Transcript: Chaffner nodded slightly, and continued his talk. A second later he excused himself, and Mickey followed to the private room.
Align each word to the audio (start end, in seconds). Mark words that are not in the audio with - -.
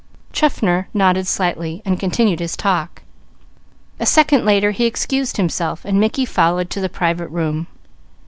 Chaffner 0.33 0.87
nodded 0.95 1.27
slightly, 1.27 1.83
and 1.85 1.99
continued 1.99 2.39
his 2.39 2.57
talk. 2.57 3.03
A 3.99 4.05
second 4.07 4.45
later 4.45 4.71
he 4.71 4.87
excused 4.87 5.37
himself, 5.37 5.85
and 5.85 5.99
Mickey 5.99 6.25
followed 6.25 6.71
to 6.71 6.81
the 6.81 6.89
private 6.89 7.27
room. 7.29 7.67